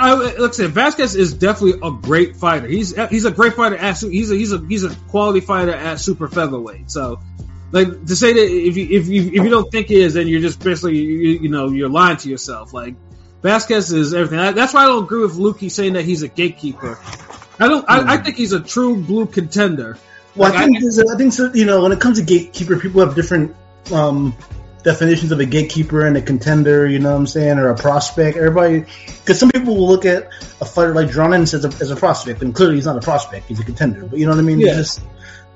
[0.00, 2.66] I, like I said, Vasquez is definitely a great fighter.
[2.66, 6.00] He's he's a great fighter at he's a he's a he's a quality fighter at
[6.00, 6.90] super featherweight.
[6.90, 7.20] So,
[7.70, 10.26] like to say that if you if you if you don't think he is, then
[10.26, 12.72] you're just basically you, you know you're lying to yourself.
[12.72, 12.94] Like
[13.42, 14.38] Vasquez is everything.
[14.38, 16.98] I, that's why I don't agree with Lukey saying that he's a gatekeeper.
[17.58, 17.84] I don't.
[17.88, 19.98] I, I think he's a true blue contender.
[20.34, 23.04] Well, Like, I think I think so, you know when it comes to gatekeeper, people
[23.04, 23.54] have different
[23.92, 24.34] um,
[24.82, 26.86] definitions of a gatekeeper and a contender.
[26.86, 28.36] You know what I'm saying, or a prospect.
[28.36, 30.28] Everybody, because some people will look at
[30.60, 33.46] a fighter like Dronin as a as a prospect, and clearly he's not a prospect;
[33.46, 34.04] he's a contender.
[34.04, 34.60] But you know what I mean?
[34.60, 34.68] Yeah.
[34.68, 35.02] It's just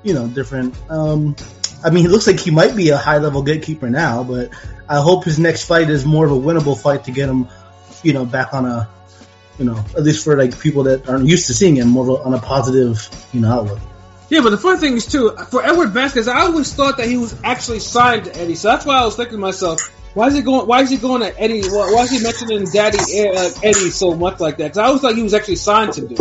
[0.03, 0.75] you know different.
[0.89, 1.35] Um,
[1.83, 4.49] I mean, he looks like he might be a high level gatekeeper now, but
[4.89, 7.47] I hope his next fight is more of a winnable fight to get him,
[8.01, 8.89] you know, back on a,
[9.59, 12.21] you know, at least for like people that aren't used to seeing him, more of
[12.21, 13.79] a, on a positive, you know, outlook.
[14.35, 17.15] Yeah, but the funny thing is too, for Edward Vasquez, I always thought that he
[17.15, 18.55] was actually signed to Eddie.
[18.55, 19.79] So that's why I was thinking to myself,
[20.13, 20.67] why is he going?
[20.67, 21.61] Why is he going to Eddie?
[21.69, 24.65] Why, why is he mentioning Daddy uh, Eddie so much like that?
[24.65, 26.15] Because I always thought he was actually signed to do.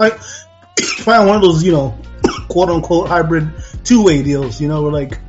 [0.00, 0.18] like
[0.80, 1.96] find one of those, you know,
[2.48, 3.52] quote unquote hybrid
[3.84, 4.60] two way deals.
[4.60, 5.20] You know, where like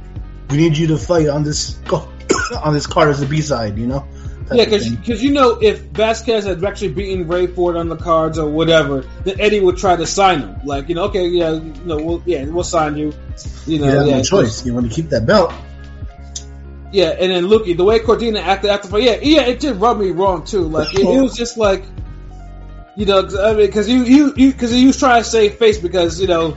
[0.50, 1.80] we need you to fight on this
[2.64, 3.78] on this card as a B side.
[3.78, 4.08] You know,
[4.52, 8.50] Yeah, because you know if Vasquez had actually beaten Ray Ford on the cards or
[8.50, 10.56] whatever, then Eddie would try to sign him.
[10.66, 13.14] Like you know, okay, yeah, you know, we'll, yeah, we'll sign you.
[13.66, 14.66] You know, you have yeah, no choice.
[14.66, 15.54] You want to keep that belt.
[16.92, 19.98] Yeah, and then Lukey, the way Cordina acted after fight, yeah, yeah, it did rub
[19.98, 20.62] me wrong too.
[20.62, 21.84] Like it, it was just like,
[22.96, 25.56] you know, 'cause, I mean, because you you you because he was trying to save
[25.56, 26.56] face because you know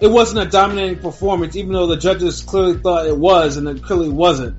[0.00, 3.82] it wasn't a dominating performance, even though the judges clearly thought it was, and it
[3.82, 4.56] clearly wasn't.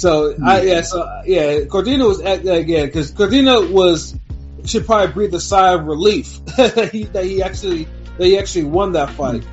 [0.00, 4.18] So I yeah, so yeah, Cordina was at, uh, yeah, because Cordina was
[4.64, 7.86] should probably breathe a sigh of relief that he that he actually
[8.16, 9.44] that he actually won that fight.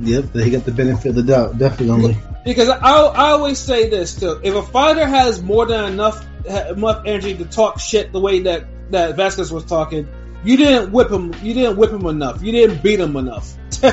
[0.00, 1.58] Yep, he got the benefit of the doubt.
[1.58, 2.16] Definitely.
[2.44, 7.02] Because I, I always say this too: if a fighter has more than enough enough
[7.04, 10.06] energy to talk shit the way that that Vasquez was talking,
[10.44, 11.34] you didn't whip him.
[11.42, 12.40] You didn't whip him enough.
[12.40, 13.52] You didn't beat him enough.
[13.82, 13.90] you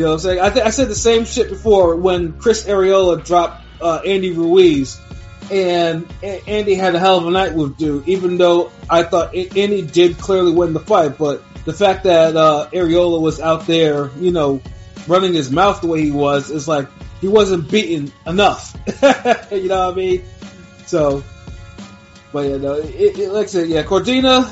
[0.00, 3.24] know, what I'm saying I, th- I said the same shit before when Chris Arreola
[3.24, 4.98] dropped uh, Andy Ruiz,
[5.50, 8.08] and A- Andy had a hell of a night with dude.
[8.08, 12.34] Even though I thought A- Andy did clearly win the fight, but the fact that
[12.34, 14.62] uh, was out there, you know,
[15.06, 16.88] running his mouth the way he was, is like
[17.20, 18.74] he wasn't beaten enough.
[19.52, 20.24] you know what I mean?
[20.86, 21.22] So,
[22.32, 24.50] but yeah, no, it, it, like I said, yeah, Cordina.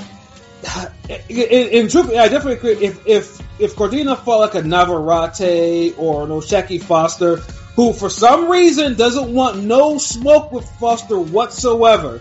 [1.29, 2.87] In, in truth, I definitely agree.
[2.87, 7.43] If if if Cordina fought like a Navarrete or an O'Shaquie Foster,
[7.77, 12.21] who for some reason doesn't want no smoke with Foster whatsoever,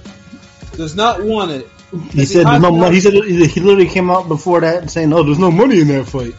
[0.74, 1.68] does not want it.
[2.12, 2.96] He said there's no money.
[2.96, 5.90] He said he literally came out before that and saying, "Oh, there's no money in
[5.90, 6.36] that fight."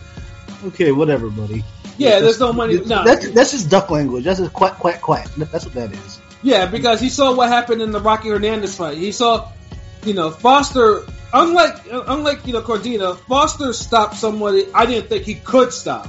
[0.66, 1.62] Okay, whatever, buddy.
[1.98, 2.78] Yeah, there's no money.
[2.78, 4.24] No, That's that's just duck language.
[4.24, 5.28] That's just quack quack quack.
[5.36, 6.20] That's what that is.
[6.42, 8.96] Yeah, because he saw what happened in the Rocky Hernandez fight.
[8.96, 9.50] He saw,
[10.04, 11.04] you know, Foster.
[11.34, 16.08] Unlike unlike you know Cordina, Foster stopped somebody I didn't think he could stop,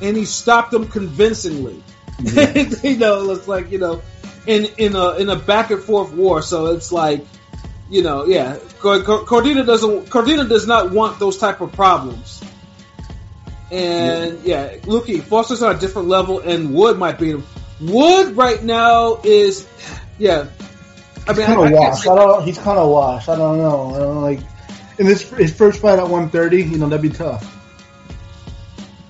[0.00, 1.82] and he stopped him convincingly.
[2.82, 4.02] you know, it's like you know,
[4.46, 6.42] in in a in a back and forth war.
[6.42, 7.24] So it's like,
[7.90, 12.42] you know, yeah, Cord- Cord- Cordina doesn't Cordina does not want those type of problems.
[13.70, 17.44] And yeah, Lukey Foster's on a different level, and Wood might beat him.
[17.80, 19.66] Wood right now is,
[20.18, 20.46] yeah.
[21.26, 22.08] I mean, He's kind of washed.
[22.08, 22.44] I don't.
[22.44, 23.28] He's kind of washed.
[23.28, 23.94] I don't know.
[23.94, 24.40] I don't know, like
[24.98, 26.64] in this his first fight at 130.
[26.64, 27.51] You know that'd be tough.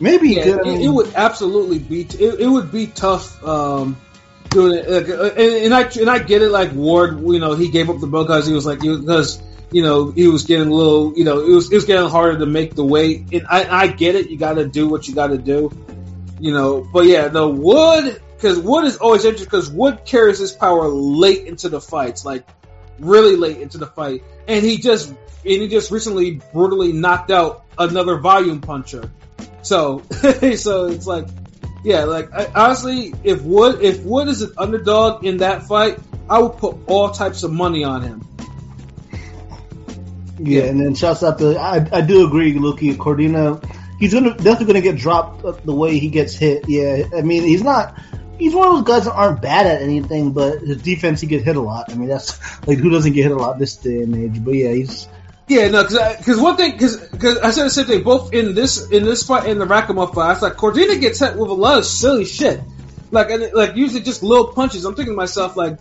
[0.03, 0.55] Maybe he yeah, could.
[0.55, 2.01] I it, mean, it would absolutely be.
[2.01, 3.97] It, it would be tough um,
[4.51, 4.91] doing it.
[4.91, 6.51] Like, uh, and, and I and I get it.
[6.51, 9.85] Like Ward, you know, he gave up the belt because he was like because you
[9.85, 11.17] know he was getting a little.
[11.17, 13.33] You know, it was it was getting harder to make the weight.
[13.33, 14.29] And I I get it.
[14.29, 15.71] You got to do what you got to do.
[16.41, 20.51] You know, but yeah, the Wood because Wood is always interesting because Wood carries his
[20.51, 22.45] power late into the fights, like
[22.99, 27.65] really late into the fight, and he just and he just recently brutally knocked out
[27.79, 29.13] another volume puncher.
[29.63, 30.03] So
[30.57, 31.27] so it's like
[31.85, 35.99] yeah, like I, honestly, if Wood if Wood is an underdog in that fight,
[36.29, 38.29] I would put all types of money on him.
[40.39, 43.63] Yeah, and then shouts out to I, I do agree, Luki Cordina.
[43.99, 46.69] He's gonna definitely gonna get dropped the way he gets hit.
[46.69, 47.99] Yeah, I mean he's not.
[48.39, 51.45] He's one of those guys that aren't bad at anything, but his defense he gets
[51.45, 51.93] hit a lot.
[51.93, 54.45] I mean that's like who doesn't get hit a lot this day and age.
[54.45, 55.07] But yeah, he's
[55.53, 58.03] Yeah, no, because one thing, because I said the same thing.
[58.03, 61.21] Both in this in this fight and the Rakhimov fight, I was like, Cordina gets
[61.21, 62.61] hit with a lot of silly shit,
[63.11, 64.85] like and, like usually just little punches.
[64.85, 65.79] I'm thinking to myself like,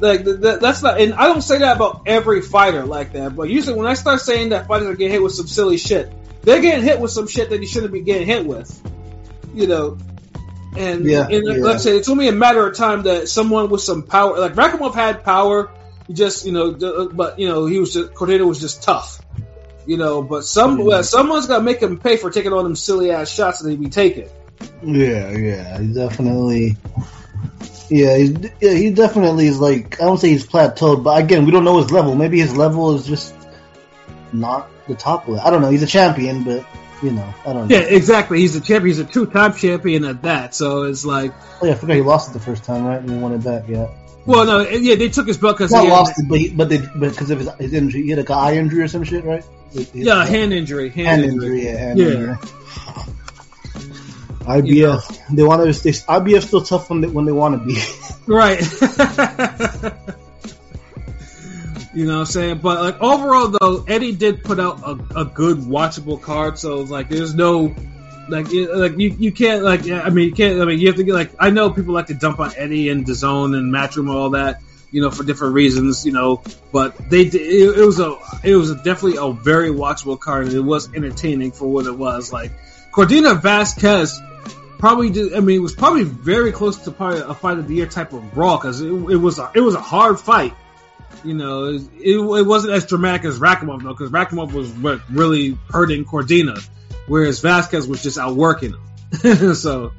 [0.00, 3.34] like th- th- that's not, and I don't say that about every fighter like that.
[3.34, 6.12] But usually when I start saying that fighters are getting hit with some silly shit,
[6.42, 8.68] they're getting hit with some shit that he shouldn't be getting hit with,
[9.54, 9.96] you know.
[10.76, 11.62] And, Yeah, and like, yeah.
[11.64, 14.54] like I said, it's only a matter of time that someone with some power, like
[14.54, 15.70] Rakhimov had power,
[16.06, 19.20] he just you know, uh, but you know he was just Cordero was just tough,
[19.86, 20.22] you know.
[20.22, 20.84] But some Yeah.
[20.84, 23.70] well, someone's got to make him pay for taking all them silly ass shots that
[23.70, 24.28] he be taking.
[24.82, 26.76] Yeah, yeah, he definitely.
[27.90, 28.16] Yeah,
[28.60, 31.78] yeah, he definitely is like I don't say he's plateaued, but again, we don't know
[31.78, 32.14] his level.
[32.14, 33.34] Maybe his level is just
[34.32, 35.46] not the top level.
[35.46, 35.70] I don't know.
[35.70, 36.66] He's a champion, but
[37.02, 37.76] you know, I don't know.
[37.76, 38.38] Yeah, exactly.
[38.38, 38.86] He's a champion.
[38.96, 40.54] He's a two-time champion at that.
[40.54, 43.00] So it's like, Oh yeah, I forgot he lost it the first time, right?
[43.00, 43.64] And he won it back.
[43.68, 43.88] Yeah,
[44.26, 46.68] well, no, yeah, they took his belt because he had, lost it, but he, but
[46.68, 49.24] they because of his, his injury, he had like an eye injury or some shit,
[49.24, 49.44] right?
[49.72, 51.58] His- his- yeah, hand injury, hand, hand injury.
[51.60, 51.64] injury.
[51.64, 52.06] Yeah, hand Yeah.
[52.06, 52.36] injury.
[54.44, 55.82] IBF, they want to.
[55.82, 57.80] They, IBF still tough when they, when they want to be.
[58.26, 58.60] Right.
[61.94, 62.58] you know what I'm saying?
[62.58, 66.90] But like overall though, Eddie did put out a, a good watchable card, so it's
[66.90, 67.74] like there's no
[68.28, 71.04] like like you, you can't like I mean you can't I mean you have to
[71.04, 74.10] get like I know people like to dump on Eddie and DAZN and Matchroom and
[74.10, 74.60] all that
[74.90, 78.76] you know for different reasons you know but they it, was a it was a,
[78.76, 82.52] definitely a very watchable card and it was entertaining for what it was like
[82.92, 84.20] Cordina Vasquez
[84.78, 85.34] probably did.
[85.34, 88.12] I mean, it was probably very close to probably a fight of the year type
[88.12, 90.54] of brawl because it, it was a, it was a hard fight.
[91.24, 95.56] You know, it, it, wasn't as dramatic as Rakhimov though, because Rakhimov was what really
[95.70, 96.62] hurting Cordina,
[97.06, 98.74] whereas Vasquez was just outworking
[99.22, 99.54] him.
[99.54, 99.92] so,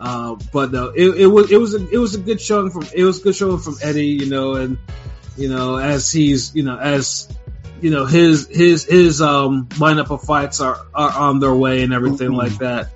[0.00, 2.84] uh, but no, it, it was it was a, it was a good showing from
[2.94, 4.06] it was a good showing from Eddie.
[4.06, 4.78] You know, and
[5.36, 7.28] you know as he's you know as
[7.80, 11.92] you know his his his um lineup of fights are are on their way and
[11.92, 12.36] everything Mhm.
[12.36, 12.88] like that.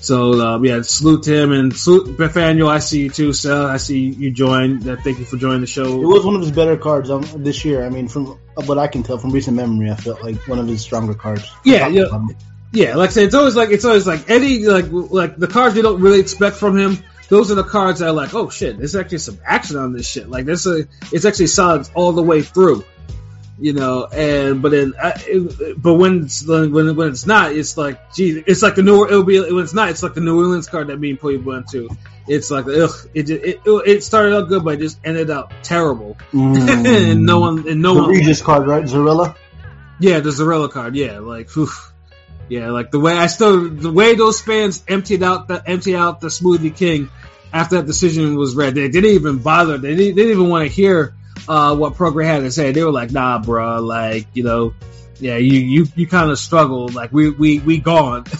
[0.00, 2.68] So um, yeah, salute to him and salute Nathaniel.
[2.68, 3.66] I see you too, Sal.
[3.66, 4.88] I see you joined.
[4.88, 6.00] Uh, thank you for joining the show.
[6.00, 7.84] It was one of his better cards um, this year.
[7.84, 10.68] I mean, from what I can tell from recent memory, I felt like one of
[10.68, 11.50] his stronger cards.
[11.64, 12.04] Yeah, yeah.
[12.72, 15.74] Yeah, like I said, it's always like it's always like Eddie, like like the cards
[15.76, 16.98] you don't really expect from him.
[17.28, 20.06] Those are the cards that are like, oh shit, there's actually some action on this
[20.06, 20.28] shit.
[20.28, 22.84] Like there's a, it's actually solid all the way through,
[23.58, 24.06] you know.
[24.06, 28.42] And but then, I, it, but when it's when when it's not, it's like, geez,
[28.46, 30.86] it's like the New it'll be when it's not, it's like the New Orleans card
[30.88, 31.88] that me and Poy went to.
[32.26, 36.16] It's like, ugh, it, it it started out good, but it just ended up terrible,
[36.32, 37.10] Mm.
[37.12, 38.84] and no one and no the one Regis card, right?
[38.84, 39.34] Zorrilla.
[40.00, 40.94] yeah, the Zorrilla card.
[40.96, 41.92] Yeah, like, oof.
[42.48, 46.20] Yeah, like the way I still the way those fans emptied out the emptied out
[46.20, 47.10] the Smoothie King
[47.52, 48.74] after that decision was read.
[48.74, 49.78] They didn't even bother.
[49.78, 51.14] They didn't, they didn't even want to hear
[51.46, 52.72] uh, what Prograis had to say.
[52.72, 54.74] They were like, "Nah, bro, like you know,
[55.20, 56.94] yeah, you you you kind of struggled.
[56.94, 58.24] Like we we we gone."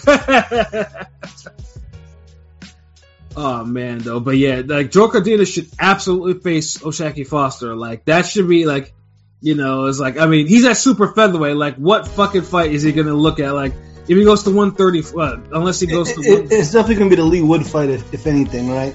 [3.41, 7.77] Oh man, though, but yeah, like Joe Cordina should absolutely face O'Shaquie Foster.
[7.77, 8.93] Like that should be like,
[9.41, 11.55] you know, it's like I mean he's at super featherweight.
[11.55, 13.55] Like what fucking fight is he gonna look at?
[13.55, 13.75] Like
[14.09, 17.17] if he goes to 130, what, unless he goes to It- it's definitely gonna be
[17.17, 18.95] the Leigh Wood fight, if, if anything, right?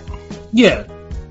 [0.52, 0.84] yeah,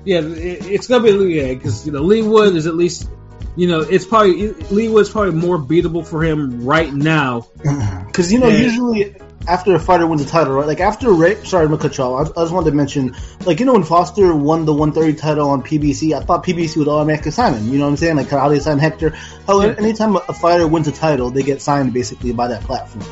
[0.05, 3.09] yeah, it, it's gonna be Leigh, yeah because you know Leigh Wood is at least.
[3.55, 7.45] You know, it's probably Leigh Wood's probably more beatable for him right now.
[8.07, 8.57] Because you know, Yeah.
[8.57, 9.15] usually
[9.47, 10.65] after a fighter wins a title, right?
[10.65, 12.31] Like after Ray, sorry, I'm gonna cut you off.
[12.35, 13.15] I, I just wanted to mention,
[13.45, 16.87] like you know, when Foster won the 130 title on PBC, I thought PBC would
[16.87, 17.67] automatically sign him.
[17.71, 18.15] You know what I'm saying?
[18.17, 19.11] Like how they signed Hector.
[19.45, 19.75] How Yeah.
[19.77, 23.05] anytime a fighter wins a title, they get signed basically by that platform.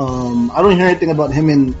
[0.00, 1.76] Um, I don't hear anything about him in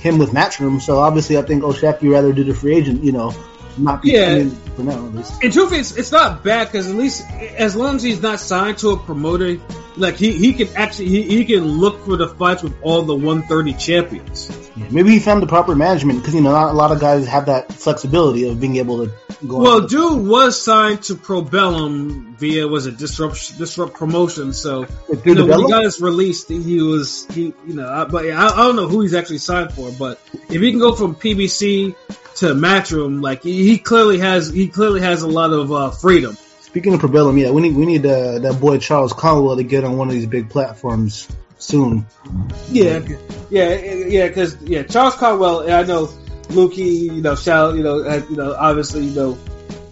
[0.00, 3.04] him with Matchroom, so obviously I think O'Shaquie rather do the free agent.
[3.04, 3.34] You know,
[3.78, 4.48] not be Yeah.
[4.74, 5.44] for now at least.
[5.44, 8.78] In truth, it's, it's not bad because at least as long as he's not signed
[8.78, 9.58] to a promoter,
[9.96, 13.14] like he, he can actually he, he can look for the fights with all the
[13.14, 14.50] 130 champions.
[14.76, 17.26] Yeah, maybe he found the proper management because you know not a lot of guys
[17.26, 19.12] have that flexibility of being able to
[19.46, 19.58] go.
[19.58, 24.52] Well, dude was signed to Probellum via was it Disrupt Disrupt Promotion.
[24.52, 24.86] So
[25.24, 28.46] you know, when he got his release, he was he you know, I, but I,
[28.46, 29.90] I don't know who he's actually signed for.
[29.92, 31.94] But if he can go from PBC
[32.36, 36.36] to Matchroom, like he, he clearly has he clearly has a lot of uh, freedom.
[36.62, 39.84] Speaking of Probellum, yeah, we need we need uh, that boy Charles Conwell to get
[39.84, 41.28] on one of these big platforms
[41.62, 42.06] soon.
[42.70, 43.00] Yeah,
[43.50, 44.28] yeah, yeah.
[44.28, 45.70] Because yeah, Charles Conwell.
[45.70, 46.06] I know
[46.48, 47.04] Lukey.
[47.04, 47.76] You know, shout.
[47.76, 49.38] You know, had, you know, obviously, you know,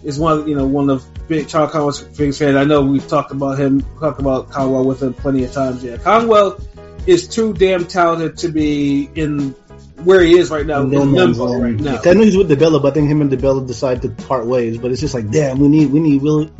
[0.03, 0.39] is one.
[0.39, 2.55] of You know, one of big Charles Conwell's biggest fans.
[2.55, 5.83] I know we've talked about him, talked about Conwell with him plenty of times.
[5.83, 6.59] Yeah, Conwell
[7.07, 9.55] is too damn talented to be in
[10.03, 10.81] where he is right now.
[10.81, 11.99] In limbo right now.
[12.03, 14.77] I know he's with DeBella, but I think him and DeBella decide to part ways.
[14.77, 16.51] But it's just like, damn, we need we need really.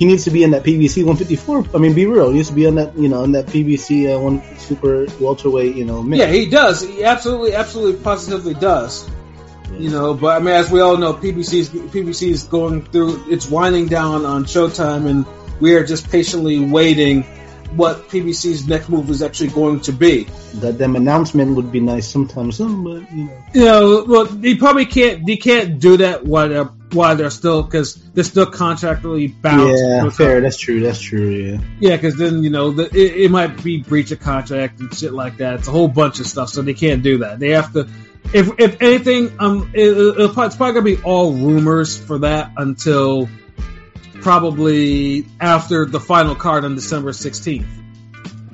[0.00, 1.66] He needs to be in that PBC 154.
[1.74, 2.30] I mean, be real.
[2.30, 5.76] He needs to be on that, you know, in that PBC uh, one super welterweight,
[5.76, 6.20] you know, mix.
[6.20, 6.80] Yeah, he does.
[6.80, 9.06] He absolutely, absolutely, positively does.
[9.78, 13.30] You know, but I mean, as we all know, PBC's PBC is going through.
[13.30, 15.26] It's winding down on Showtime, and
[15.60, 17.24] we are just patiently waiting
[17.76, 20.24] what PBC's next move is actually going to be.
[20.54, 24.54] That them announcement would be nice sometime soon, but you know, You know, well, they
[24.54, 25.26] probably can't.
[25.26, 29.76] They can't do that while they're while they're still because they're still contractually bound.
[29.76, 30.40] yeah, fair.
[30.40, 30.80] That's true.
[30.80, 31.30] That's true.
[31.30, 31.60] Yeah.
[31.78, 35.12] Yeah, because then you know the, it, it might be breach of contract and shit
[35.12, 35.60] like that.
[35.60, 37.38] It's a whole bunch of stuff, so they can't do that.
[37.38, 37.88] They have to.
[38.32, 43.28] If if anything, um, it, it's probably gonna be all rumors for that until
[44.20, 47.68] probably after the final card on December sixteenth.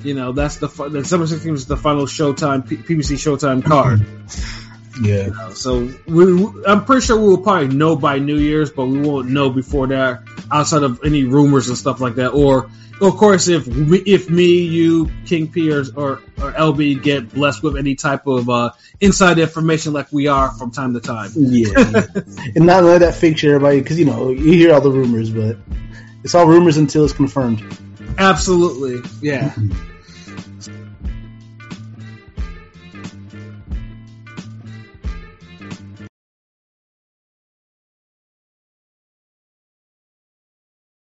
[0.03, 4.07] You know, that's the December sixteenth is the final Showtime PBC Showtime card.
[5.03, 5.51] Yeah.
[5.51, 9.29] So we, I'm pretty sure we will probably know by New Year's, but we won't
[9.29, 12.31] know before that, outside of any rumors and stuff like that.
[12.31, 12.71] Or,
[13.01, 17.63] of course, if we, if me, you, King P, or, or or LB get blessed
[17.63, 21.31] with any type of uh, inside information like we are from time to time.
[21.35, 21.69] Yeah.
[21.77, 22.07] yeah.
[22.55, 25.31] and not let that fake shit everybody, because you know you hear all the rumors,
[25.31, 25.57] but
[26.25, 27.63] it's all rumors until it's confirmed.
[28.19, 29.55] Absolutely, yeah.